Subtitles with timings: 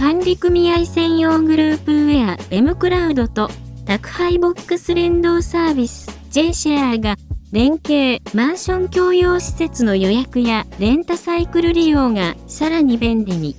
[0.00, 3.50] 管理組合専用グループウェア M クラウドと
[3.84, 7.16] 宅配ボックス連動サービス J シェアが
[7.52, 13.54] 連携マンション共用施設の予約やレンタサイクル利用がさらに便利に。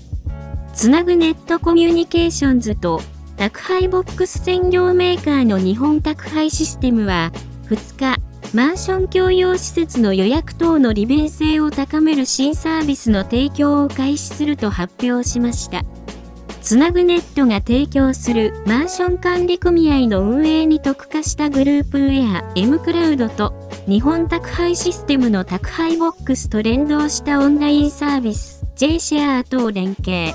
[0.73, 3.01] つなぐネットコミュニケーションズと
[3.37, 7.31] 宅配ボックス専業メーカーの日本宅配システムは
[7.69, 8.19] 2日、
[8.55, 15.83] マンション共用施設の予約等の利便性を高める新サービスの提供を開始すると発表しました。
[16.61, 23.53] つなぐネットが提供するマンション管理組合の運営に特化したグループウェア M クラウドと
[23.87, 30.33] 日本宅配システムの宅配ボックスと連動したオンラインサービス J シェアと連携。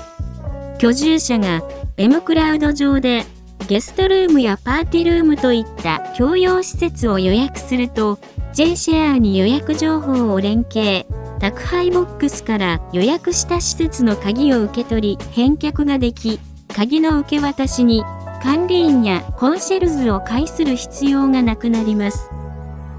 [0.79, 1.63] 居住者が
[1.95, 3.25] M クラウド上で
[3.67, 8.19] ゲストルームやパーティールームといった共用施設を予約すると
[8.53, 11.05] J シェアに予約情報を連携。
[11.39, 16.39] 宅配ボックスから予約した施設の鍵を受け取り返却ができ、
[16.73, 18.03] 鍵の受け渡しに
[18.41, 22.29] 管理員やコンシェルズを介する必要がなくなります。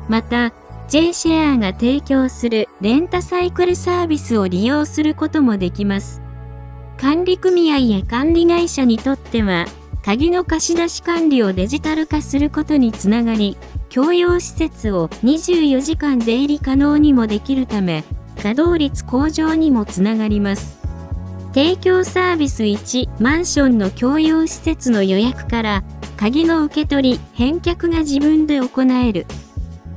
[0.08, 0.52] また、
[0.88, 6.22] J シェアが提供するレンタサイクルサービスを利用することもできます。
[6.96, 9.66] 管理組合や管理会社にとっては、
[10.02, 13.56] 鍵の貸し出し管理をデジタル化することにつながり、
[13.91, 18.04] 共用施設を24時間出入り可能にもできるため、
[18.39, 20.78] 稼働率向上にもつながります。
[21.55, 25.84] 提供サービス1、マンションの共用施設の予約から、
[26.17, 29.27] 鍵の受け取り、返却が自分で行える。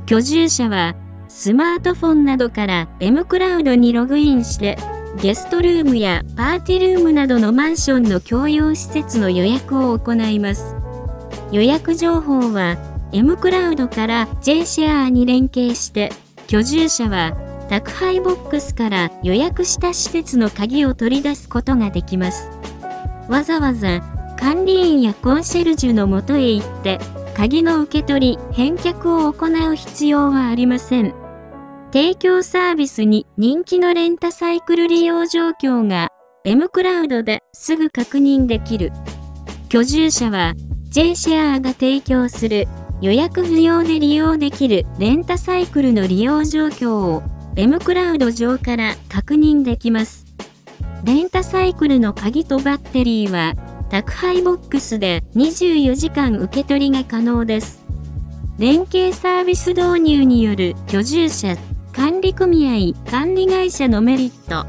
[0.05, 0.95] 居住者は、
[1.27, 4.77] スマートフォンなどから M クラウドにログインして、
[5.21, 10.75] ゲストルームやパーティールームなどのマンションの共用施設の予約を行います。
[11.51, 12.77] 予約情報は
[13.11, 16.11] M クラウドから J シェアに連携して
[16.47, 22.49] 居住者は宅配ボックスから予約した施設の鍵を取り出すことができます。
[23.29, 24.01] わざわざ
[24.37, 26.99] 管理員やコンシェルジュのもとへ行って
[27.33, 31.13] 鍵の受け取り、返却を行う必要はありません。
[31.93, 36.09] 提供サービスに人気のレンタサイクル利用状況が
[36.43, 38.91] M クラウドですぐ確認できる。
[39.69, 40.55] 居住者は
[40.89, 42.67] J シェアが提供する
[43.01, 47.23] 予約不要で利用できるレンタサイクルの利用状況を
[47.57, 50.25] M クラウド上から確認できます。
[51.03, 53.55] レンタサイクルの鍵とバッテリーは、
[53.89, 57.83] 宅配ボックスで24時間受け取りが可能です。
[58.57, 61.57] 連携サービス導入による居住者、
[61.91, 64.65] 管理組合、管理会社のメリット。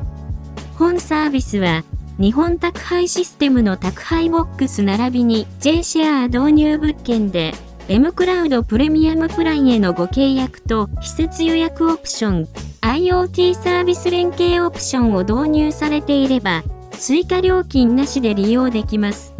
[0.77, 1.85] 本サービスは、
[2.19, 7.55] 日本宅配システムの宅配ボックス並びに J シェア導入物件で
[7.89, 12.49] M クラウドプレミアムプランへのご契約と施設予約オプション、
[12.83, 19.35] IoT サービス連携オプションを導入されていれば、追加料金なしで利用できます。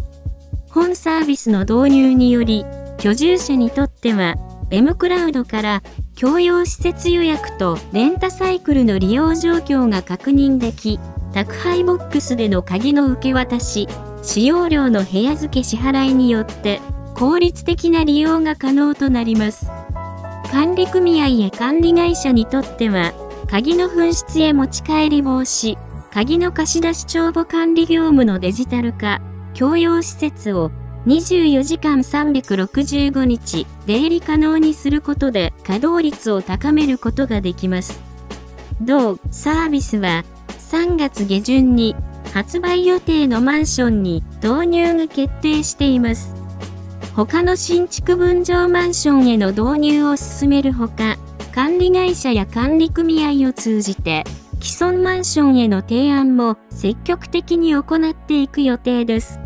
[0.71, 2.65] 本サービスの導入により、
[2.99, 4.37] 居住者にとっては、
[4.71, 5.83] M クラウドから
[6.19, 11.01] 共用施設予約とレンタサイクルの利用状況が確認でき、
[11.35, 13.89] 宅配ボックスでの鍵の受け渡し、
[14.23, 16.81] 使用料の部屋付け支払いによって
[17.17, 19.67] 効率的な利用が可能となります。
[20.53, 23.13] 管理組合や管理会社にとっては
[23.53, 25.77] 鍵の紛失や持ち帰り防止、
[26.11, 29.21] 鍵の貸し出し帳簿管理業務のデジタル化、
[29.53, 30.71] 共用施設を
[31.05, 38.01] 24時間365日出入り可能にすることで稼働率を高めることができます。
[38.81, 40.25] 同サービスは
[40.71, 41.95] 3月下旬に
[42.33, 46.35] 発売予定のマンションに導入が決定しています。
[47.15, 51.19] 他の新築分譲マンションへの導入を進めるほか、
[51.55, 54.25] 管理会社や管理組合を通じて、
[54.63, 59.42] 既存マンションへの提案も積極的に行っていく予定です。